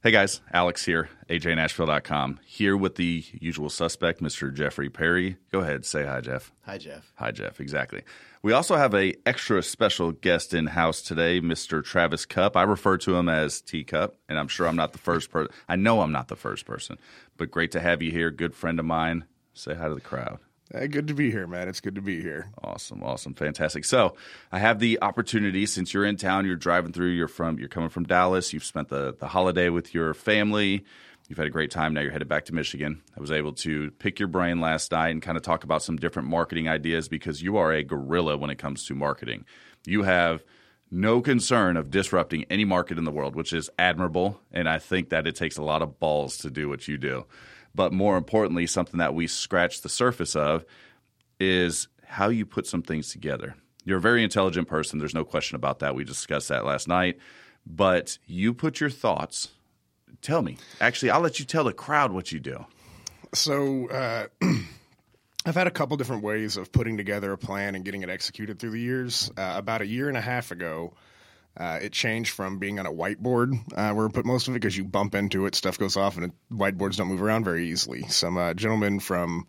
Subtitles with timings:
[0.00, 4.54] Hey guys, Alex here, ajnashville.com, here with the usual suspect, Mr.
[4.54, 5.38] Jeffrey Perry.
[5.50, 6.52] Go ahead, say hi, Jeff.
[6.66, 7.12] Hi, Jeff.
[7.16, 7.58] Hi, Jeff.
[7.58, 8.04] Exactly.
[8.40, 11.84] We also have a extra special guest in house today, Mr.
[11.84, 12.56] Travis Cupp.
[12.56, 15.52] I refer to him as T Cup, and I'm sure I'm not the first person.
[15.68, 16.96] I know I'm not the first person,
[17.36, 18.30] but great to have you here.
[18.30, 19.24] Good friend of mine.
[19.52, 20.38] Say hi to the crowd.
[20.70, 21.66] Good to be here, man.
[21.66, 22.50] It's good to be here.
[22.62, 23.86] Awesome, awesome, fantastic.
[23.86, 24.16] So
[24.52, 27.88] I have the opportunity since you're in town, you're driving through, you're from, you're coming
[27.88, 30.84] from Dallas, you've spent the the holiday with your family,
[31.26, 31.94] you've had a great time.
[31.94, 33.00] Now you're headed back to Michigan.
[33.16, 35.96] I was able to pick your brain last night and kind of talk about some
[35.96, 39.46] different marketing ideas because you are a gorilla when it comes to marketing.
[39.86, 40.44] You have
[40.90, 45.08] no concern of disrupting any market in the world, which is admirable, and I think
[45.10, 47.24] that it takes a lot of balls to do what you do
[47.78, 50.64] but more importantly, something that we scratch the surface of
[51.38, 53.54] is how you put some things together.
[53.84, 54.98] You're a very intelligent person.
[54.98, 55.94] There's no question about that.
[55.94, 57.20] We discussed that last night.
[57.64, 59.50] But you put your thoughts.
[60.22, 60.58] Tell me.
[60.80, 62.66] Actually, I'll let you tell the crowd what you do.
[63.32, 64.26] So, uh,
[65.46, 68.58] I've had a couple different ways of putting together a plan and getting it executed
[68.58, 69.30] through the years.
[69.36, 70.94] Uh, about a year and a half ago,
[71.58, 74.60] uh, it changed from being on a whiteboard uh, where we put most of it
[74.60, 77.68] because you bump into it, stuff goes off, and it, whiteboards don't move around very
[77.68, 78.02] easily.
[78.08, 79.46] Some uh, gentleman from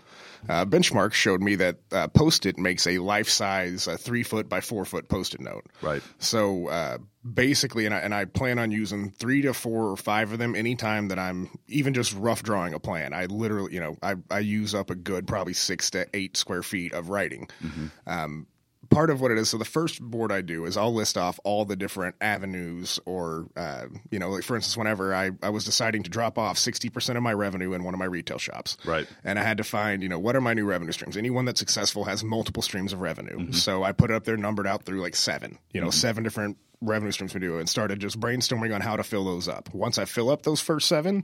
[0.48, 4.86] uh, Benchmark showed me that uh, Post-it makes a life-size uh, three foot by four
[4.86, 5.66] foot Post-it note.
[5.82, 6.02] Right.
[6.18, 7.00] So
[7.34, 10.56] basically, and I, and I plan on using three to four or five of them
[10.56, 13.14] anytime that I'm even just rough drawing a plan.
[13.14, 16.64] I literally, you know, I, I use up a good probably six to eight square
[16.64, 17.50] feet of writing.
[17.64, 17.88] Mm-hmm.
[18.08, 18.48] Um,
[18.90, 19.50] part of what it is.
[19.50, 23.48] So the first board I do is I'll list off all the different avenues, or
[23.56, 26.90] uh, you know, like for instance, whenever I I was deciding to drop off sixty
[26.90, 29.64] percent of my revenue in one of my retail shops, right, and I had to
[29.64, 31.18] find you know what are my new revenue streams.
[31.18, 33.52] Anyone that's successful has multiple streams of revenue, mm-hmm.
[33.52, 35.92] so I put it up there numbered out through like seven, you know, mm-hmm.
[35.92, 39.48] seven different revenue streams we do, and started just brainstorming on how to fill those
[39.48, 39.74] up.
[39.74, 41.24] Once I fill up those first seven,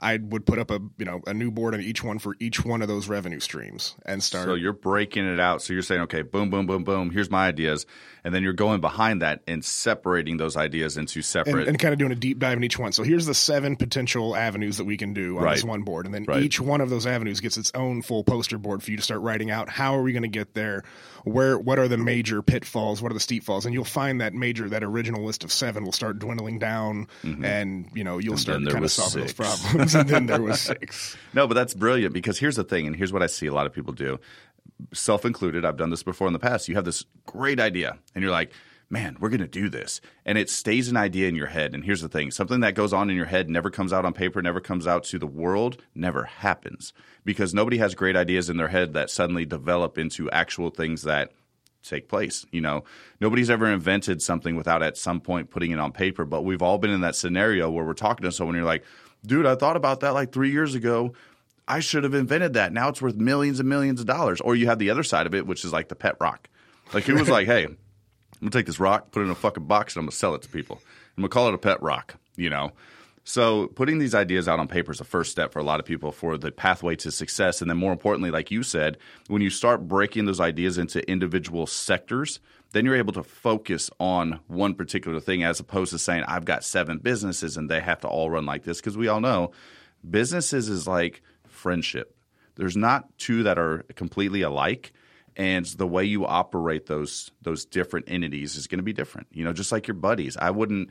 [0.00, 2.64] I would put up a you know a new board on each one for each
[2.64, 4.46] one of those revenue streams and start.
[4.46, 5.62] So you're breaking it out.
[5.62, 7.10] So you're saying, okay, boom, boom, boom, boom.
[7.10, 7.86] Here's my ideas,
[8.24, 11.92] and then you're going behind that and separating those ideas into separate and, and kind
[11.92, 12.92] of doing a deep dive in each one.
[12.92, 15.54] So here's the seven potential avenues that we can do on right.
[15.54, 16.42] this one board, and then right.
[16.42, 19.20] each one of those avenues gets its own full poster board for you to start
[19.20, 19.68] writing out.
[19.68, 20.84] How are we going to get there?
[21.24, 23.02] Where what are the major pitfalls?
[23.02, 23.66] What are the steep falls?
[23.66, 27.44] And you'll find that major that original list of seven will start dwindling down, mm-hmm.
[27.44, 29.94] and you know you'll and start kind of solving those problems.
[29.94, 31.16] and then there was six.
[31.34, 33.66] No, but that's brilliant because here's the thing, and here's what I see a lot
[33.66, 34.18] of people do,
[34.92, 35.64] self included.
[35.64, 36.68] I've done this before in the past.
[36.68, 38.52] You have this great idea, and you're like,
[38.90, 40.00] man, we're going to do this.
[40.24, 41.74] And it stays an idea in your head.
[41.74, 44.12] And here's the thing something that goes on in your head never comes out on
[44.12, 46.92] paper, never comes out to the world, never happens
[47.24, 51.32] because nobody has great ideas in their head that suddenly develop into actual things that
[51.82, 52.46] take place.
[52.50, 52.84] You know,
[53.20, 56.78] nobody's ever invented something without at some point putting it on paper, but we've all
[56.78, 58.84] been in that scenario where we're talking to someone and you're like,
[59.26, 61.12] dude, I thought about that like three years ago.
[61.66, 62.72] I should have invented that.
[62.72, 64.40] Now it's worth millions and millions of dollars.
[64.40, 66.48] Or you have the other side of it, which is like the pet rock.
[66.94, 67.68] Like who was like, hey,
[68.40, 70.34] I'm gonna take this rock, put it in a fucking box, and I'm gonna sell
[70.34, 70.80] it to people.
[71.16, 72.72] I'm gonna call it a pet rock, you know.
[73.28, 75.86] So putting these ideas out on paper is a first step for a lot of
[75.86, 77.60] people for the pathway to success.
[77.60, 81.66] And then more importantly, like you said, when you start breaking those ideas into individual
[81.66, 82.40] sectors,
[82.72, 86.64] then you're able to focus on one particular thing as opposed to saying, I've got
[86.64, 88.78] seven businesses and they have to all run like this.
[88.80, 89.50] Because we all know
[90.08, 92.16] businesses is like friendship.
[92.54, 94.94] There's not two that are completely alike.
[95.38, 99.28] And the way you operate those those different entities is going to be different.
[99.32, 100.36] You know, just like your buddies.
[100.36, 100.90] I wouldn't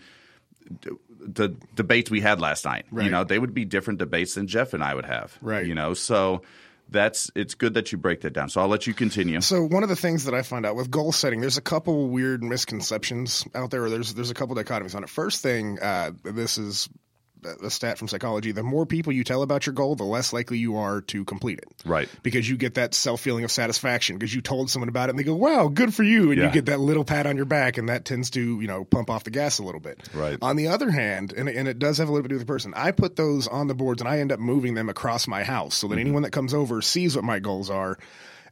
[1.19, 2.85] the debates we had last night.
[2.91, 3.05] Right.
[3.05, 5.37] You know, they would be different debates than Jeff and I would have.
[5.41, 5.65] Right.
[5.65, 6.41] You know, so
[6.89, 8.49] that's it's good that you break that down.
[8.49, 9.41] So I'll let you continue.
[9.41, 12.07] So one of the things that I find out with goal setting, there's a couple
[12.07, 13.89] weird misconceptions out there.
[13.89, 15.09] There's there's a couple dichotomies on it.
[15.09, 16.89] First thing, uh, this is
[17.63, 20.57] a stat from psychology the more people you tell about your goal the less likely
[20.57, 21.67] you are to complete it.
[21.85, 22.09] Right.
[22.23, 25.19] Because you get that self feeling of satisfaction because you told someone about it and
[25.19, 26.31] they go wow good for you.
[26.31, 26.47] And yeah.
[26.47, 29.09] you get that little pat on your back and that tends to you know pump
[29.09, 30.07] off the gas a little bit.
[30.13, 30.37] Right.
[30.41, 32.47] On the other hand and, and it does have a little bit to do with
[32.47, 35.27] the person i put those on the boards and i end up moving them across
[35.27, 36.01] my house so that mm-hmm.
[36.01, 37.97] anyone that comes over sees what my goals are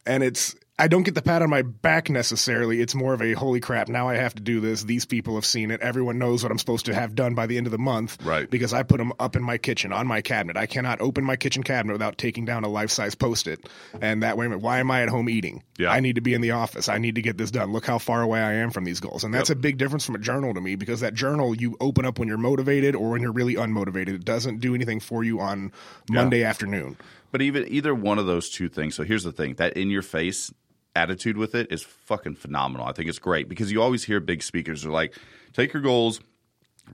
[0.06, 2.82] and it's I don't get the pat on my back necessarily.
[2.82, 4.82] It's more of a holy crap, now I have to do this.
[4.82, 5.80] These people have seen it.
[5.80, 8.18] Everyone knows what I'm supposed to have done by the end of the month.
[8.22, 8.48] Right.
[8.50, 10.58] Because I put them up in my kitchen, on my cabinet.
[10.58, 13.66] I cannot open my kitchen cabinet without taking down a life size post it.
[14.02, 15.62] And that way, why am I at home eating?
[15.78, 15.90] Yeah.
[15.90, 16.90] I need to be in the office.
[16.90, 17.72] I need to get this done.
[17.72, 19.24] Look how far away I am from these goals.
[19.24, 19.56] And that's yep.
[19.56, 22.28] a big difference from a journal to me because that journal you open up when
[22.28, 24.08] you're motivated or when you're really unmotivated.
[24.08, 25.72] It doesn't do anything for you on
[26.10, 26.50] Monday yeah.
[26.50, 26.98] afternoon.
[27.32, 28.94] But even either one of those two things.
[28.94, 30.52] So here's the thing: that in your face
[30.96, 32.86] attitude with it is fucking phenomenal.
[32.86, 35.16] I think it's great because you always hear big speakers are like,
[35.52, 36.20] take your goals,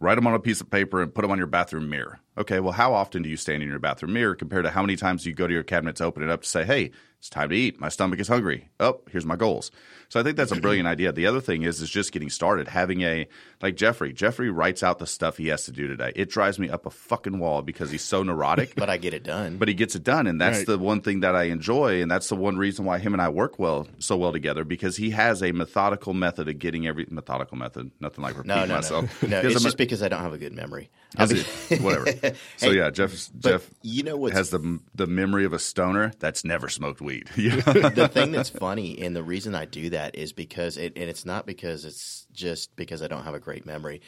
[0.00, 2.20] write them on a piece of paper, and put them on your bathroom mirror.
[2.38, 4.96] Okay, well, how often do you stand in your bathroom mirror compared to how many
[4.96, 7.50] times you go to your cabinet to open it up to say, hey, it's time
[7.50, 7.78] to eat.
[7.78, 8.68] My stomach is hungry.
[8.80, 9.70] Oh, here's my goals.
[10.08, 11.12] So I think that's a brilliant idea.
[11.12, 13.28] The other thing is is just getting started, having a
[13.62, 14.12] like Jeffrey.
[14.12, 16.12] Jeffrey writes out the stuff he has to do today.
[16.16, 18.74] It drives me up a fucking wall because he's so neurotic.
[18.76, 19.56] but I get it done.
[19.56, 20.66] but he gets it done and that's Right.
[20.66, 23.28] the one thing that i enjoy and that's the one reason why him and i
[23.28, 27.56] work well so well together because he has a methodical method of getting every methodical
[27.56, 29.40] method nothing like repeat no, no, myself no, no.
[29.40, 30.90] He has It's a just me- because I don't have a good memory.
[31.16, 32.06] has it- whatever
[32.56, 36.44] so yeah jeff jeff you know what's has the the memory of a stoner that's
[36.44, 37.56] never smoked weed Yeah.
[37.90, 41.24] the thing that's funny, and the reason I do that is because it, and it's
[41.24, 44.00] not because it's just because I don't have a great memory,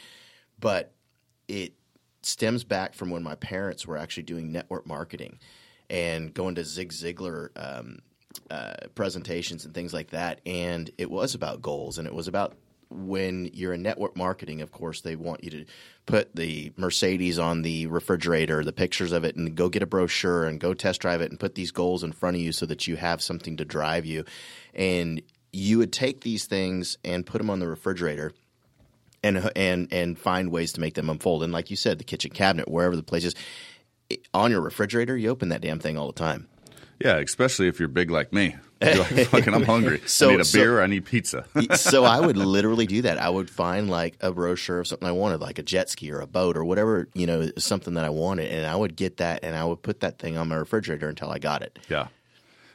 [0.59, 0.93] but
[1.49, 1.75] it
[2.23, 5.39] stems back from when my parents were actually doing network marketing
[5.91, 7.99] and going to Zig Ziglar um,
[8.51, 10.41] uh, presentations and things like that.
[10.47, 12.57] And it was about goals, and it was about
[12.95, 15.65] when you're in network marketing, of course, they want you to
[16.07, 20.45] put the Mercedes on the refrigerator, the pictures of it, and go get a brochure
[20.45, 22.87] and go test drive it and put these goals in front of you so that
[22.87, 24.25] you have something to drive you.
[24.75, 28.33] And you would take these things and put them on the refrigerator
[29.23, 31.43] and and and find ways to make them unfold.
[31.43, 33.35] And like you said, the kitchen cabinet, wherever the place is,
[34.33, 36.49] on your refrigerator, you open that damn thing all the time.
[37.03, 38.57] yeah especially if you're big like me
[38.99, 41.47] like fucking i'm hungry So- i need a so- beer i need pizza
[41.77, 43.19] so I would literally do that.
[43.19, 46.21] I would find like a brochure of something I wanted, like a jet ski or
[46.21, 49.41] a boat or whatever, you know, something that I wanted, and I would get that
[49.43, 51.79] and I would put that thing on my refrigerator until I got it.
[51.89, 52.09] Yeah.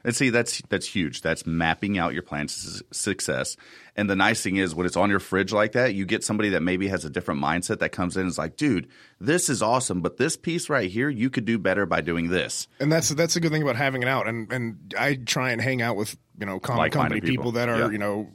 [0.04, 1.22] And see, that's that's huge.
[1.22, 3.58] That's mapping out your plan to su- success.
[3.96, 6.50] And the nice thing is, when it's on your fridge like that, you get somebody
[6.50, 8.88] that maybe has a different mindset that comes in and is like, "Dude,
[9.20, 12.68] this is awesome, but this piece right here, you could do better by doing this."
[12.80, 14.28] and that's that's a good thing about having it out.
[14.28, 17.32] And and I try and hang out with you know common company people.
[17.46, 17.52] people.
[17.54, 17.90] that are Yeah.
[17.90, 18.30] you know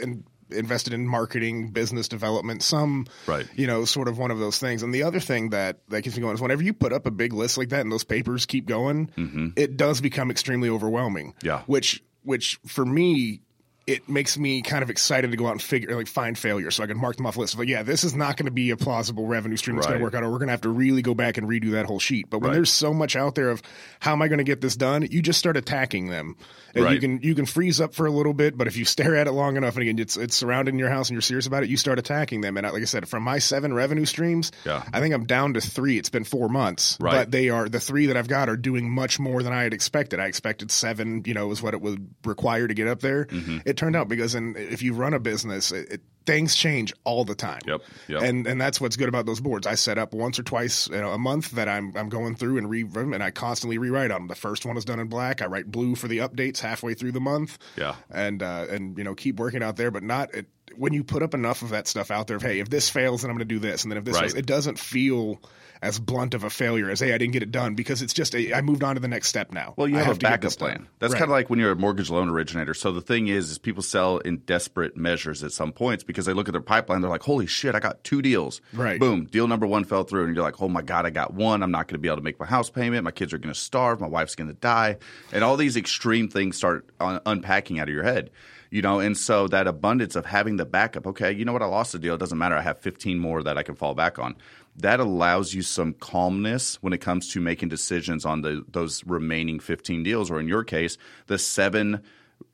[0.00, 2.62] in, invested in marketing, business development.
[2.62, 3.46] Some Right.
[3.54, 4.82] you know sort of one of those things.
[4.82, 7.10] And the other thing that that keeps me going is whenever you put up a
[7.10, 11.28] big list like that and those papers keep going, it does become extremely overwhelming.
[11.34, 11.46] Mm-hmm.
[11.46, 11.62] Yeah.
[11.66, 13.40] which which for me.
[13.86, 16.82] It makes me kind of excited to go out and figure, like, find failure, so
[16.82, 17.56] I can mark them off lists.
[17.58, 20.02] Like, yeah, this is not going to be a plausible revenue stream that's going to
[20.04, 21.98] work out, or we're going to have to really go back and redo that whole
[21.98, 22.30] sheet.
[22.30, 22.54] But when Right.
[22.56, 23.60] there's so much out there of
[24.00, 26.36] how am I going to get this done, you just start attacking them.
[26.76, 29.14] And you can you can freeze up for a little bit, but if you stare
[29.16, 31.62] at it long enough, and again, it's it's surrounding your house, and you're serious about
[31.62, 32.56] it, you start attacking them.
[32.56, 34.82] And I- like I said, from my seven revenue streams, Yeah.
[34.92, 35.98] I think I'm down to three.
[35.98, 37.12] It's been four months, Right.
[37.12, 39.72] but they are the three that I've got are doing much more than I had
[39.74, 40.18] expected.
[40.20, 43.26] I expected seven, you know, is what it would require to get up there.
[43.26, 43.58] Mm-hmm.
[43.74, 47.24] It turned out because in, if you run a business, it, it, things change all
[47.24, 47.58] the time.
[47.66, 48.22] Yep, yep.
[48.22, 49.66] And and that's what's good about those boards.
[49.66, 52.58] I set up once or twice you know, a month that I'm I'm going through
[52.58, 54.28] and re and I constantly rewrite on them.
[54.28, 55.42] The first one is done in black.
[55.42, 57.58] I write blue for the updates halfway through the month.
[57.76, 57.96] Yeah.
[58.10, 60.46] And uh, and you know keep working out there, but not it,
[60.78, 62.36] when you put up enough of that stuff out there.
[62.36, 64.14] Of, hey, if this fails, then I'm going to do this, and then if this
[64.14, 64.22] Right.
[64.22, 65.40] fails, it doesn't feel
[65.82, 68.34] as blunt of a failure as hey, I didn't get it done because it's just
[68.34, 69.74] a, I moved on to the next step now.
[69.76, 70.68] Well, you I have, a backup this done.
[70.70, 70.88] plan.
[70.98, 71.18] That's Right.
[71.18, 72.72] kind of like when you're a mortgage loan originator.
[72.72, 76.32] So the thing is, is people sell in desperate measures at some points because they
[76.32, 77.02] look at their pipeline.
[77.02, 78.98] They're like, "Holy shit, I got two deals." Right.
[78.98, 81.62] Boom, deal number one fell through, and you're like, "Oh my god, I got one.
[81.62, 83.04] I'm not going to be able to make my house payment.
[83.04, 84.00] My kids are going to starve.
[84.00, 84.96] My wife's going to die."
[85.32, 88.30] And all these extreme things start un- unpacking out of your head.
[88.74, 91.06] You know, and so that abundance of having the backup.
[91.06, 91.62] Okay, you know what?
[91.62, 92.14] I lost a deal.
[92.14, 92.56] It doesn't matter.
[92.56, 94.34] I have 15 more that I can fall back on.
[94.74, 99.60] That allows you some calmness when it comes to making decisions on the those remaining
[99.60, 102.02] 15 deals, or in your case, the seven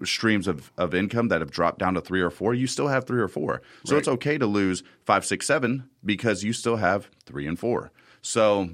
[0.05, 3.07] streams of, of income that have dropped down to three or four, you still have
[3.07, 3.63] three or four.
[3.87, 7.93] So it's okay to lose five, six, seven because you still have three and four.
[8.21, 8.69] So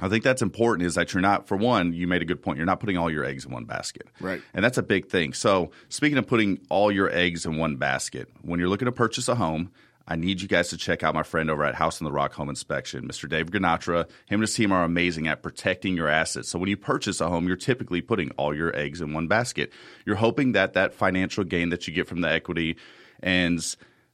[0.00, 2.56] I think that's important is that you're not, for one, you made a good point.
[2.56, 4.08] You're not putting all your eggs in one basket.
[4.20, 4.42] Right.
[4.52, 5.32] And that's a big thing.
[5.32, 9.28] So speaking of putting all your eggs in one basket, when you're looking to purchase
[9.28, 9.70] a home,
[10.06, 12.34] I need you guys to check out my friend over at House on the Rock
[12.34, 13.28] Home Inspection, Mr.
[13.28, 14.04] Dave Ganatra.
[14.04, 16.48] Him and his team are amazing at protecting your assets.
[16.50, 19.72] So when you purchase a home, you're typically putting all your eggs in one basket.
[20.04, 22.76] You're hoping that that financial gain that you get from the equity
[23.22, 23.64] and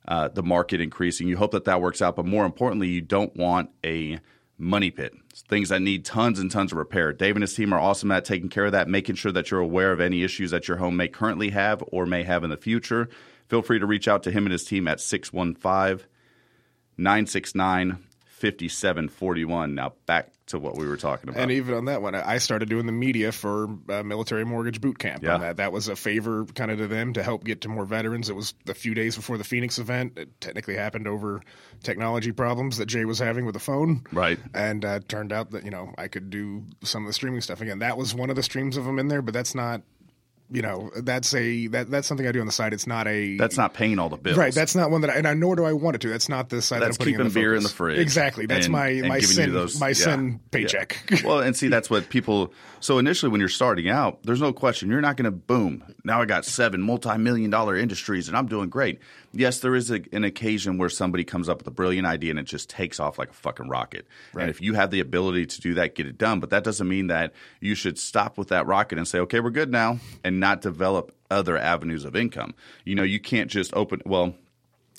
[0.06, 2.14] uh, the market increasing, you hope that that works out.
[2.14, 4.20] But more importantly, you don't want a
[4.60, 5.14] money pit.
[5.30, 7.12] It's things that need tons and tons of repair.
[7.12, 9.60] Dave and his team are awesome at taking care of that, making sure that you're
[9.60, 12.56] aware of any issues that your home may currently have or may have in the
[12.56, 13.08] future.
[13.48, 16.06] Feel free to reach out to him and his team at 615
[16.96, 17.98] 969
[18.40, 19.74] 5741.
[19.74, 21.40] Now back to what we were talking about.
[21.40, 24.98] And even on that one, I started doing the media for uh, Military Mortgage Boot
[24.98, 25.22] Camp.
[25.22, 25.34] Yeah.
[25.34, 27.84] And that, that was a favor kind of to them to help get to more
[27.84, 28.30] veterans.
[28.30, 30.18] It was a few days before the Phoenix event.
[30.18, 31.42] It technically happened over
[31.82, 34.04] technology problems that Jay was having with the phone.
[34.10, 34.38] Right.
[34.54, 37.60] And uh, turned out that, you know, I could do some of the streaming stuff.
[37.60, 39.82] Again, that was one of the streams of them in there, but that's not
[40.50, 42.72] you know that's a that that's something I do on the side.
[42.72, 44.36] It's not a That's not paying all the bills.
[44.36, 44.52] right.
[44.52, 46.08] That's not one that I, and I nor do I want it to.
[46.08, 47.98] That's not the side That's that I'm putting keeping in the beer in the fridge.
[47.98, 48.46] Exactly.
[48.46, 49.94] That's and- my and my sin those- my yeah.
[49.94, 50.98] sin paycheck.
[51.10, 51.18] Yeah.
[51.24, 52.52] well, and see, that's what people.
[52.82, 55.84] So initially, when you're starting out, there's no question you're not going to boom.
[56.02, 59.00] Now I got seven multi-million dollar industries, and I'm doing great.
[59.32, 62.38] Yes, there is a, an occasion where somebody comes up with a brilliant idea and
[62.40, 64.06] it just takes off like a fucking rocket.
[64.32, 66.40] And if you have the ability to do that, get it done.
[66.40, 69.50] But that doesn't mean that you should stop with that rocket and say, okay, we're
[69.50, 72.54] good now, and not develop other avenues of income.
[72.84, 74.02] You know, you can't just open.
[74.04, 74.34] Well,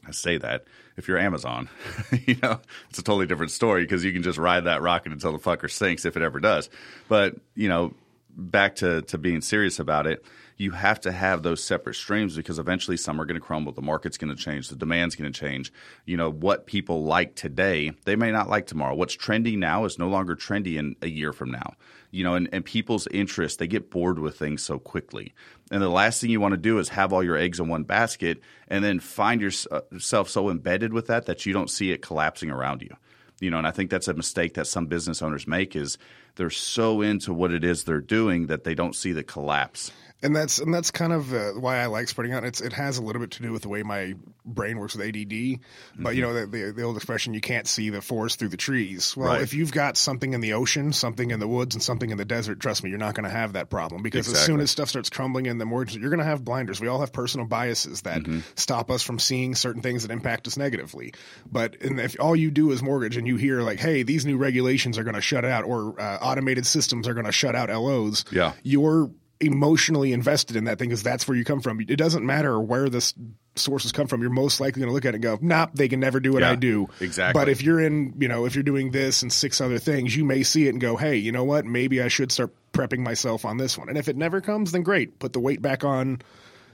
[0.07, 0.65] I say that
[0.97, 1.69] if you're Amazon,
[2.25, 5.31] you know, it's a totally different story because you can just ride that rocket until
[5.31, 6.69] the fucker sinks if it ever does.
[7.07, 7.93] But, you know,
[8.29, 10.23] back to, to being serious about it,
[10.61, 13.71] you have to have those separate streams because eventually some are going to crumble.
[13.71, 14.69] The market's going to change.
[14.69, 15.73] The demand's going to change.
[16.05, 18.93] You know, what people like today, they may not like tomorrow.
[18.93, 21.73] What's trendy now is no longer trendy in a year from now.
[22.11, 25.33] You know, and, and people's interest, they get bored with things so quickly.
[25.71, 27.83] And the last thing you want to do is have all your eggs in one
[27.83, 32.03] basket and then find yourself uh, so embedded with that that you don't see it
[32.03, 32.95] collapsing around you.
[33.39, 35.97] You know, and I think that's a mistake that some business owners make is
[36.35, 39.91] they're so into what it is they're doing that they don't see the collapse.
[40.23, 42.43] And that's and that's kind of uh, why I like spreading out.
[42.43, 44.13] It's it has a little bit to do with the way my
[44.45, 45.59] brain works with ADD.
[45.97, 48.57] But you know the, the, the old expression, you can't see the forest through the
[48.57, 49.15] trees.
[49.15, 49.41] Well, Right.
[49.41, 52.25] if you've got something in the ocean, something in the woods, and something in the
[52.25, 54.89] desert, trust me, you're not going to have that problem because as soon as stuff
[54.89, 56.79] starts crumbling in the more you're going to have blinders.
[56.81, 58.21] We all have personal biases that
[58.55, 61.13] stop us from seeing certain things that impact us negatively.
[61.51, 64.37] But and if all you do is mortgage and you hear like, hey, these new
[64.37, 67.69] regulations are going to shut out or uh, automated systems are going to shut out
[67.69, 68.53] LOs, Yeah.
[68.63, 69.09] you're
[69.41, 71.79] emotionally invested in that thing because that's where you come from.
[71.81, 73.13] It doesn't matter where this
[73.55, 74.21] sources come from.
[74.21, 76.31] You're most likely going to look at it and go, "Nah, they can never do
[76.31, 77.39] what Yeah, I do." exactly.
[77.39, 80.23] But if you're in, you know, if you're doing this and six other things, you
[80.23, 81.65] may see it and go, "Hey, you know what?
[81.65, 84.83] Maybe I should start prepping myself on this one." And if it never comes, then
[84.83, 85.19] great.
[85.19, 86.21] Put the weight back on.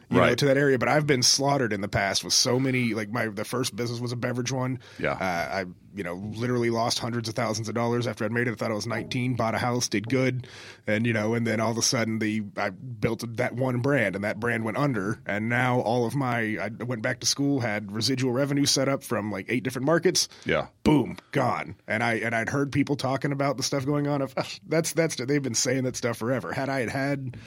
[0.09, 0.37] You know, Right.
[0.37, 2.93] to that area, but I've been slaughtered in the past with so many.
[2.93, 4.79] Like my, the first business was a beverage one.
[4.97, 5.11] Yeah.
[5.11, 5.15] uh,
[5.57, 8.51] I, you know, literally lost hundreds of thousands of dollars after I'd made it.
[8.51, 10.47] I thought I was 19, bought a house, did good,
[10.85, 14.15] and you know, and then all of a sudden the I built that one brand,
[14.15, 17.59] and that brand went under, and now all of my I went back to school,
[17.59, 20.29] had residual revenue set up from like eight different markets.
[20.45, 20.67] Yeah.
[20.83, 21.75] boom, gone.
[21.85, 24.21] And I and I'd heard people talking about the stuff going on.
[24.21, 26.53] Of "Ugh, that's that's they've been saying that stuff forever.
[26.53, 27.37] Had I had had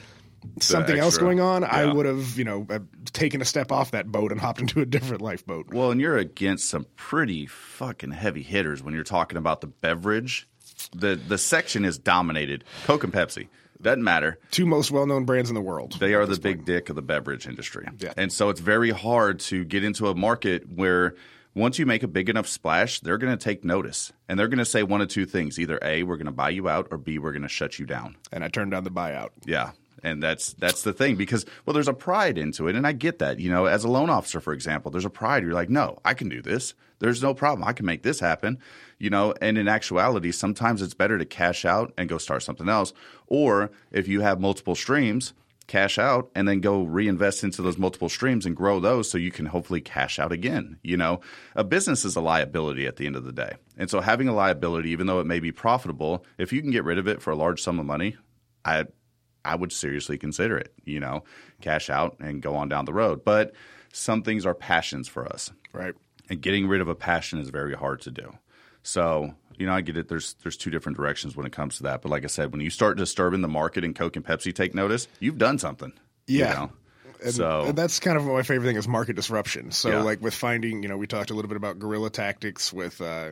[0.59, 2.79] something else going on, I would have you know uh,
[3.13, 5.73] taken a step off that boat and hopped into a different lifeboat.
[5.73, 10.47] Well, and you're against some pretty fucking heavy hitters when you're talking about the beverage.
[10.93, 12.63] The the section is dominated.
[12.85, 13.47] Coke and Pepsi.
[13.81, 14.37] Doesn't matter.
[14.51, 15.93] Two most well known brands in the world.
[15.99, 17.87] They are the big dick of the beverage industry.
[17.97, 18.13] Yeah.
[18.15, 21.15] And so it's very hard to get into a market where
[21.55, 24.13] once you make a big enough splash, they're going to take notice.
[24.29, 25.59] And they're going to say one of two things.
[25.59, 27.85] Either A, we're going to buy you out, or B, we're going to shut you
[27.85, 28.15] down.
[28.31, 29.29] and I turned down the buyout.
[29.45, 29.71] Yeah.
[30.03, 33.19] And that's that's the thing because well there's a pride into it and I get
[33.19, 33.39] that.
[33.39, 35.43] You know, as a loan officer for example, there's a pride.
[35.43, 36.73] You're like, "No, I can do this.
[36.99, 37.67] There's no problem.
[37.67, 38.59] I can make this happen."
[38.97, 42.69] You know, and in actuality, sometimes it's better to cash out and go start something
[42.69, 42.93] else
[43.27, 45.33] or if you have multiple streams,
[45.71, 49.31] cash out and then go reinvest into those multiple streams and grow those so you
[49.31, 50.77] can hopefully cash out again.
[50.83, 51.21] You know,
[51.55, 53.53] a business is a liability at the end of the day.
[53.77, 56.83] And so having a liability even though it may be profitable, if you can get
[56.83, 58.17] rid of it for a large sum of money,
[58.65, 58.85] I
[59.43, 61.23] I would seriously consider it, you know,
[61.61, 63.23] cash out and go on down the road.
[63.25, 63.53] But
[63.93, 65.51] some things are passions for us.
[65.73, 65.93] Right.
[66.29, 68.33] And getting rid of a passion is very hard to do.
[68.83, 70.07] So, you know, I get it.
[70.07, 72.01] There's there's two different directions when it comes to that.
[72.01, 74.73] But like I said, when you start disturbing the market and Coke and Pepsi take
[74.73, 75.91] notice, you've done something.
[76.27, 76.53] you Yeah.
[76.53, 76.71] know?
[77.23, 79.71] And, so and that's kind of my favorite thing is market disruption.
[79.71, 80.01] So Yeah.
[80.01, 83.31] like with finding, you know, we talked a little bit about guerrilla tactics with uh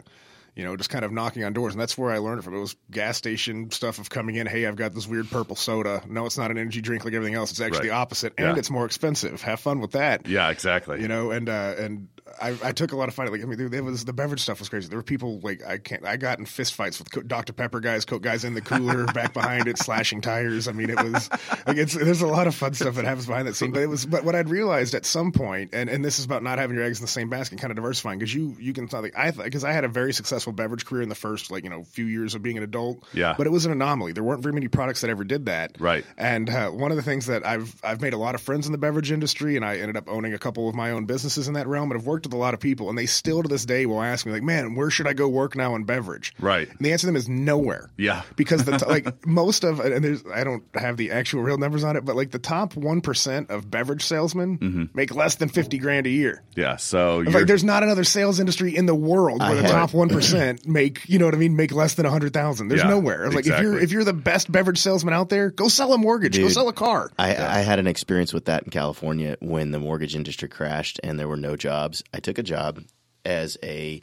[0.56, 2.56] you know, just kind of knocking on doors, and that's where I learned it from.
[2.56, 4.48] It was gas station stuff of coming in.
[4.48, 6.02] Hey, I've got this weird purple soda.
[6.08, 7.52] No, it's not an energy drink like everything else.
[7.52, 7.88] It's actually Right.
[7.90, 8.56] the opposite, and Yeah.
[8.60, 9.42] it's more expensive.
[9.42, 10.28] Have fun with that.
[10.28, 11.02] yeah, exactly.
[11.02, 12.08] You know, and uh, and
[12.42, 13.28] I, I took a lot of fun.
[13.32, 14.88] Like I mean, there, was the beverage stuff was crazy.
[14.90, 16.06] There were people like I can't.
[16.06, 19.34] I got in fist fights with Dr Pepper guys, Coke guys in the cooler, back
[19.34, 20.68] behind it, slashing tires.
[20.68, 21.30] I mean, it was
[21.68, 23.72] like it's there's a lot of fun stuff that happens behind that scene.
[23.72, 26.44] But it was but what I'd realized at some point, and and this is about
[26.44, 28.88] not having your eggs in the same basket, kind of diversifying because you you can
[28.92, 31.70] like I because I had a very successful beverage career in the first like you
[31.70, 33.04] know few years of being an adult.
[33.14, 33.34] Yeah.
[33.38, 34.12] but it was an anomaly.
[34.12, 35.78] There weren't very many products that ever did that.
[35.80, 36.06] Right.
[36.18, 38.72] And uh, one of the things that I've I've made a lot of friends in
[38.72, 41.56] the beverage industry, and I ended up owning a couple of my own businesses in
[41.56, 41.92] that realm.
[41.92, 43.86] And I've worked worked with a lot of people, and they still to this day
[43.86, 46.68] will ask me like, "Man, where should I go work now in beverage?" Right.
[46.68, 47.90] And the answer to them is nowhere.
[47.98, 48.24] Yeah.
[48.36, 51.84] because the t- like most of and there's I don't have the actual real numbers
[51.84, 55.78] on it, but like the top one percent of beverage salesmen make less than fifty
[55.78, 56.44] grand a year.
[56.56, 56.76] Yeah.
[56.76, 59.94] So you're, like there's not another sales industry in the world where I the top
[59.94, 60.29] one percent
[60.66, 62.70] make you know what I mean make less than a hundred thousand.
[62.70, 63.26] There's Yeah, nowhere.
[63.26, 65.98] It's Like if you're if you're the best beverage salesman out there, go sell a
[65.98, 67.12] mortgage, go sell a car.
[67.18, 71.20] I, I had an experience with that in California when the mortgage industry crashed and
[71.20, 72.04] there were no jobs.
[72.14, 72.84] I took a job
[73.26, 74.02] as a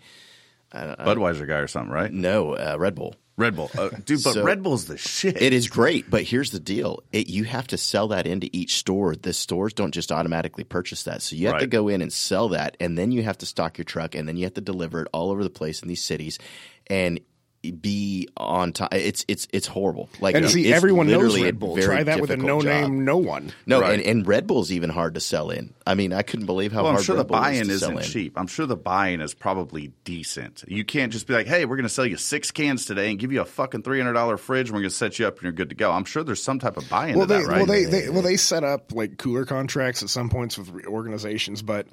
[0.72, 2.12] Budweiser guy or something, right?
[2.12, 3.14] no uh, Red Bull.
[3.38, 4.22] Red Bull, uh, dude.
[4.24, 5.40] But So- Red Bull's the shit.
[5.40, 8.76] It is great, but here's the deal: it, you have to sell that into each
[8.76, 9.14] store.
[9.14, 12.48] The stores don't just automatically purchase that, so you have to go in and sell
[12.50, 15.02] that, and then you have to stock your truck, and then you have to deliver
[15.02, 16.38] it all over the place in these cities,
[16.86, 17.20] and
[17.80, 18.88] be on time.
[18.92, 20.08] It's it's it's horrible.
[20.20, 21.76] Like And see, it's everyone knows literally Red Bull.
[21.76, 22.66] Try that with a no job.
[22.66, 23.52] name, no one.
[23.66, 23.94] No, Right.
[23.98, 25.74] and, and Red Bull's even hard to sell in.
[25.86, 27.72] I mean, I couldn't believe how well, I'm sure Red the Bull is buy-in to
[27.72, 28.34] isn't cheap.
[28.38, 30.64] I'm sure the buy-in is probably decent.
[30.68, 33.18] You can't just be like, "Hey, we're going to sell you six cans today and
[33.18, 35.34] give you a fucking three hundred dollar fridge, and we're going to set you up
[35.36, 37.40] and you're good to go." I'm sure there's some type of buy-in Well, to they
[37.42, 37.56] that, right?
[37.58, 41.62] well they, they well they set up like cooler contracts at some points with organizations,
[41.62, 41.86] but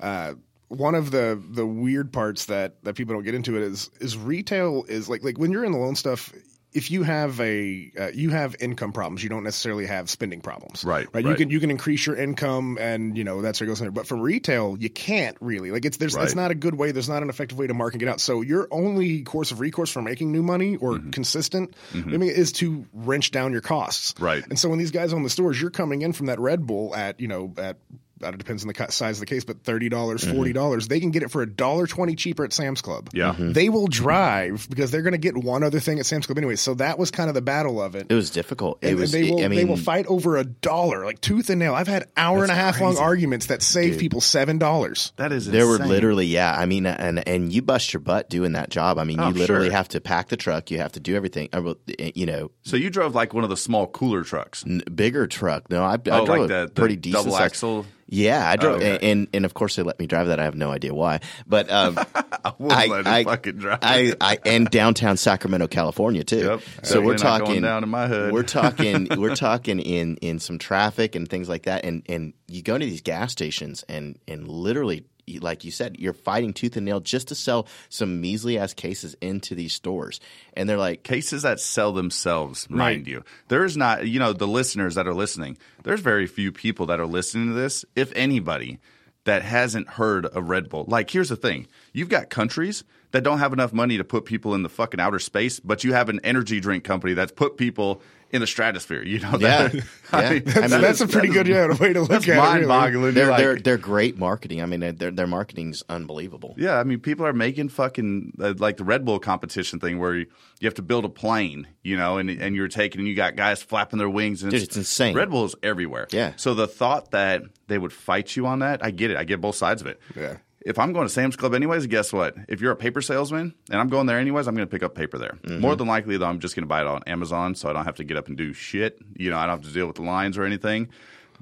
[0.00, 0.34] uh,
[0.70, 4.16] one of the the weird parts that that people don't get into it is is
[4.16, 6.32] retail is like like when you're in the loan stuff.
[6.72, 10.84] If you have a uh, you have income problems, you don't necessarily have spending problems.
[10.84, 11.24] Right, right.
[11.24, 11.36] You right.
[11.36, 13.90] can you can increase your income, and you know that's where it goes in there.
[13.90, 16.92] But from retail, you can't really like it's there's it's not a good way.
[16.92, 18.20] There's not an effective way to market it out.
[18.20, 21.10] So your only course of recourse for making new money or Mm-hmm.
[21.10, 24.14] consistent, I mean, is to wrench down your costs.
[24.20, 24.44] Right.
[24.46, 26.94] And so when these guys own the stores, you're coming in from that Red Bull
[26.94, 27.78] at you know at
[28.22, 30.34] it depends on the size of the case, but thirty dollars, mm-hmm.
[30.36, 33.08] forty dollars, they can get it for a dollar twenty cheaper at Sam's Club.
[33.12, 33.32] Yeah.
[33.34, 33.54] Mhm.
[33.54, 36.56] they will drive because they're going to get one other thing at Sam's Club anyway.
[36.56, 38.06] So that was kind of the battle of it.
[38.10, 38.78] It was difficult.
[38.82, 39.12] It And was.
[39.12, 41.74] they will I mean, they will fight over a dollar, like tooth and nail.
[41.74, 45.12] I've had hour and a half long arguments that save people seven dollars.
[45.16, 46.54] that is There were literally, yeah.
[46.56, 48.98] I mean, and and you bust your butt doing that job.
[48.98, 49.76] I mean, Oh, you literally sure.
[49.76, 50.70] have to pack the truck.
[50.70, 51.48] You have to do everything.
[51.52, 54.22] Uh, I will- eh, You know, So you drove like one of the small cooler
[54.24, 54.64] trucks.
[54.66, 55.70] n- bigger truck.
[55.70, 57.86] No, I, I Oh, drove like a the- the pretty decent double size- axle?
[58.12, 59.10] Yeah, I drove, Oh, okay.
[59.12, 60.40] and and of course they let me drive that.
[60.40, 61.96] I have no idea why, but um,
[62.44, 63.78] I wouldn't let him fucking drive.
[63.82, 66.38] I, I and downtown Sacramento, California too.
[66.38, 66.60] Yep.
[66.82, 68.32] So we're Definitely not going talking down in my hood.
[68.32, 71.84] We're talking we're talking in in some traffic and things like that.
[71.84, 75.04] And and you go to these gas stations and and literally.
[75.40, 79.14] Like you said, you're fighting tooth and nail just to sell some measly ass cases
[79.20, 80.20] into these stores,
[80.54, 83.24] and they're like, cases that sell themselves, mind you.
[83.48, 87.00] There is not, you know, the listeners that are listening, there's very few people that
[87.00, 88.78] are listening to this, if anybody,
[89.24, 90.84] that hasn't heard of Red Bull.
[90.88, 94.54] Like, here's the thing you've got countries that don't have enough money to put people
[94.54, 98.02] in the fucking outer space, but you have an energy drink company that's put people
[98.32, 99.02] in the stratosphere.
[99.02, 99.74] You know Yeah, that?
[99.74, 99.82] yeah.
[100.12, 102.36] I mean, I mean, that's a pretty good yeah, way to look that's at it.
[102.36, 102.68] mind really.
[102.68, 103.14] boggling.
[103.14, 104.62] they're like, they're they're great marketing.
[104.62, 106.54] I mean, their their marketing's unbelievable.
[106.56, 110.14] Yeah, I mean, people are making fucking uh, like the Red Bull competition thing where
[110.16, 110.26] you,
[110.60, 113.36] you have to build a plane, you know, and and you're taking and you got
[113.36, 115.14] guys flapping their wings, and Dude, it's insane.
[115.16, 116.06] Red Bull is everywhere.
[116.10, 116.32] Yeah.
[116.36, 119.16] So the thought that they would fight you on that, I get it.
[119.16, 120.00] I get both sides of it.
[120.16, 120.36] Yeah.
[120.64, 122.36] If I'm going to Sam's Club anyways, guess what?
[122.48, 124.94] If you're a paper salesman and I'm going there anyways, I'm going to pick up
[124.94, 125.38] paper there.
[125.42, 125.60] Mm-hmm.
[125.60, 127.84] More than likely, though, I'm just going to buy it on Amazon, so I don't
[127.84, 128.98] have to get up and do shit.
[129.16, 130.90] You know, I don't have to deal with the lines or anything.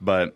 [0.01, 0.35] But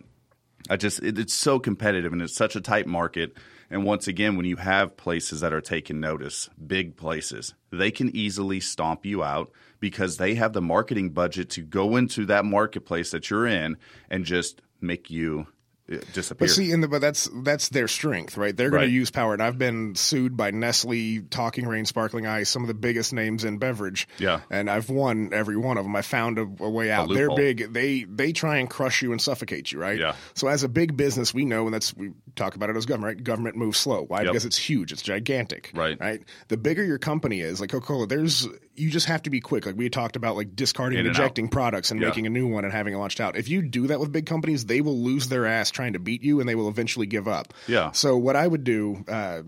[0.69, 3.37] I just it, it's so competitive and it's such a tight market.
[3.69, 8.15] And once again, when you have places that are taking notice, big places, they can
[8.15, 13.11] easily stomp you out because they have the marketing budget to go into that marketplace
[13.11, 13.77] that you're in
[14.09, 15.47] and just make you
[15.91, 16.47] Uh, disappear.
[16.47, 18.55] But see, in the, but that's that's their strength, right?
[18.55, 18.87] They're going Right.
[18.87, 19.33] to use power.
[19.33, 23.43] And I've been sued by Nestle, Talking Rain, Sparkling Ice, some of the biggest names
[23.43, 24.07] in beverage.
[24.17, 24.39] Yeah.
[24.49, 25.93] and I've won every one of them.
[25.95, 27.09] I found a, a way out.
[27.09, 27.73] They're big.
[27.73, 29.99] They they try and crush you and suffocate you, right?
[29.99, 30.15] Yeah.
[30.35, 33.17] So as a big business, we know, and that's we talk about it as government.
[33.17, 33.23] Right?
[33.23, 34.05] Government moves slow.
[34.05, 34.19] Why?
[34.21, 34.31] Yep.
[34.31, 34.93] Because it's huge.
[34.93, 35.71] It's gigantic.
[35.73, 35.99] Right.
[35.99, 36.21] Right.
[36.47, 39.65] The bigger your company is, like Coca Cola, there's you just have to be quick.
[39.65, 42.07] Like we talked about, like discarding and ejecting products and Yeah.
[42.07, 43.35] making a new one and having it launched out.
[43.35, 46.23] If you do that with big companies, they will lose their ass trying to beat
[46.23, 47.53] you, and they will eventually give up.
[47.67, 47.91] Yeah.
[47.91, 49.03] So what I would do.
[49.07, 49.43] Uh,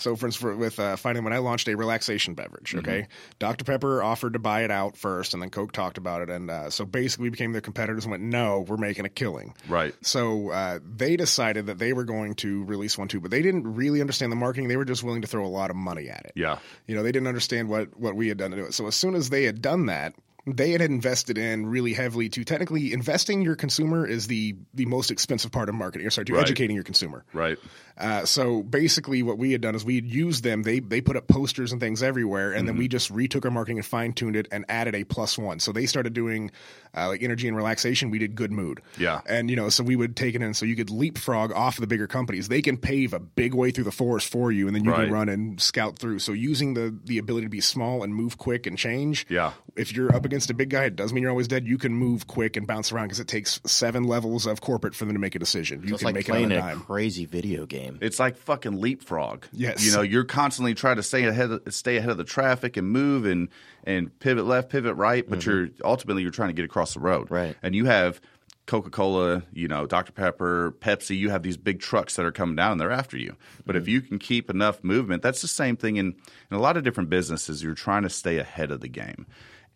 [0.00, 2.78] so, for instance, with uh, finding when I launched a relaxation beverage, Mm-hmm.
[2.88, 3.08] okay,
[3.40, 6.48] Dr Pepper offered to buy it out first, and then Coke talked about it, and
[6.48, 9.92] uh, so basically we became their competitors and went, "No, we're making a killing." Right.
[10.06, 13.74] So uh, they decided that they were going to release one too, but they didn't
[13.74, 14.68] really understand the marketing.
[14.68, 16.32] They were just willing to throw a lot of money at it.
[16.36, 16.58] Yeah.
[16.86, 18.74] You know, they didn't understand what what we had done to do it.
[18.74, 20.14] So as soon as they had done that,
[20.56, 25.10] they had invested in really heavily to technically investing your consumer is the the most
[25.10, 26.06] expensive part of marketing.
[26.06, 26.42] Or sorry, to Right.
[26.42, 27.24] educating your consumer.
[27.32, 27.58] Right.
[27.96, 30.62] Uh, so basically, what we had done is we had used them.
[30.62, 32.78] They they put up posters and things everywhere, and then Mm-hmm.
[32.78, 35.58] we just retook our marketing and fine tuned it and added a plus one.
[35.58, 36.50] So they started doing
[36.96, 38.10] uh, like energy and relaxation.
[38.10, 38.80] We did good mood.
[38.98, 39.20] Yeah.
[39.28, 40.54] and you know, so we would take it in.
[40.54, 42.48] So you could leapfrog off of the bigger companies.
[42.48, 45.04] They can pave a big way through the forest for you, and then you Right.
[45.04, 46.20] can run and scout through.
[46.20, 49.26] So using the the ability to be small and move quick and change.
[49.28, 49.52] Yeah.
[49.78, 51.66] If you're up against a big guy, it doesn't mean you're always dead.
[51.66, 55.04] You can move quick and bounce around because it takes seven levels of corporate for
[55.04, 55.82] them to make a decision.
[55.82, 56.80] You It's can like make it on playing a a dime.
[56.80, 57.98] crazy video game.
[58.00, 59.44] It's like fucking leapfrog.
[59.52, 59.84] Yes.
[59.84, 62.88] You know, you're constantly trying to stay ahead of, stay ahead of the traffic and
[62.88, 63.48] move and
[63.84, 65.50] and pivot left, pivot right, but mm-hmm.
[65.50, 67.30] you're ultimately you're trying to get across the road.
[67.30, 67.56] Right.
[67.62, 68.20] And you have
[68.68, 70.12] Coca-Cola, you know, Dr.
[70.12, 73.34] Pepper, Pepsi, you have these big trucks that are coming down and they're after you.
[73.64, 73.90] But if mm-hmm.
[73.90, 76.14] you can keep enough movement, that's the same thing in,
[76.50, 77.62] in a lot of different businesses.
[77.62, 79.26] You're trying to stay ahead of the game.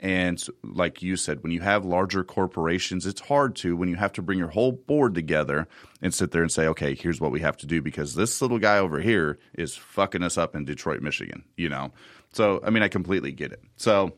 [0.02, 4.12] And like you said, when you have larger corporations, it's hard to when you have
[4.14, 5.68] to bring your whole board together
[6.02, 8.58] and sit there and say, okay, here's what we have to do because this little
[8.58, 11.92] guy over here is fucking us up in Detroit, Michigan, you know?
[12.32, 13.62] So, I mean, I completely get it.
[13.76, 14.14] So,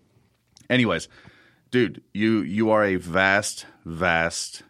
[0.70, 1.09] anyways,
[1.70, 4.62] dude, you you are a vast, vast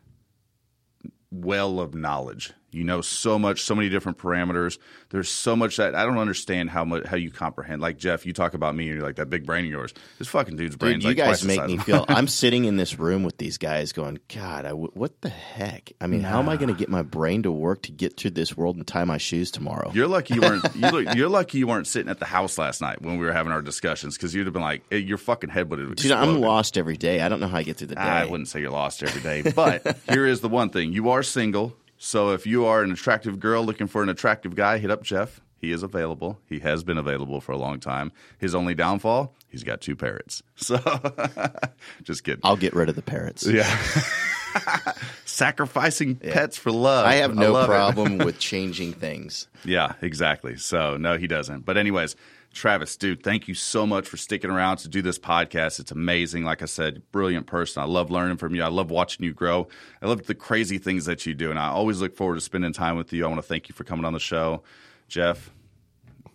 [1.31, 2.53] well of knowledge.
[2.75, 4.79] You know so much, so many different parameters.
[5.11, 7.81] There's so much that I don't understand how much how you comprehend.
[7.81, 9.95] Like Jeff, you talk about me, and you're like that big brain of yours.
[10.19, 12.05] This fucking dude's brain's Dude, you like guys make me feel.
[12.09, 15.93] I'm sitting in this room with these guys, going, God, I w- what the heck?
[16.01, 18.33] I mean, how am I going to get my brain to work to get through
[18.33, 19.91] this world and tie my shoes tomorrow?
[19.95, 20.65] You're lucky you weren't.
[20.75, 23.33] You look, you're lucky you weren't sitting at the house last night when we were
[23.33, 26.11] having our discussions because you'd have been like, eh, your fucking head would have Dude,
[26.11, 27.21] I'm lost every day.
[27.21, 28.01] I don't know how I get through the day.
[28.01, 31.23] I wouldn't say you're lost every day, but here is the one thing: you are
[31.23, 31.75] single.
[32.05, 35.41] So if you are an attractive girl looking for an attractive guy, hit up Jeff.
[35.59, 36.39] He is available.
[36.47, 38.13] He has been available for a long time.
[38.37, 40.43] His only downfall: he's got two parrots.
[40.57, 40.79] So,
[42.03, 42.43] just kidding.
[42.45, 43.47] I'll get rid of the parrots.
[43.47, 43.65] yeah,
[45.25, 47.07] sacrificing pets for love.
[47.07, 47.67] I have no it.
[47.67, 49.49] problem with changing things.
[49.65, 50.57] Yeah, exactly.
[50.57, 51.65] So no, he doesn't.
[51.65, 52.17] But anyways,
[52.55, 55.81] Travis, dude, thank you so much for sticking around to do this podcast.
[55.81, 56.45] It's amazing.
[56.45, 57.83] Like I said, brilliant person.
[57.83, 58.63] I love learning from you.
[58.63, 59.69] I love watching you grow.
[60.01, 62.73] I love the crazy things that you do, and I always look forward to spending
[62.73, 63.25] time with you.
[63.25, 64.63] I want to thank you for coming on the show,
[65.09, 65.51] Jeff.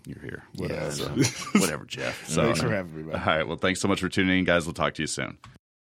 [0.06, 0.44] You're here.
[0.54, 1.06] Yeah, So,
[1.60, 2.28] whatever, Jeff.
[2.28, 3.20] So, Thanks for having me, man.
[3.20, 3.48] All right.
[3.48, 4.66] Well, thanks so much for tuning in, guys.
[4.66, 5.38] We'll talk to you soon.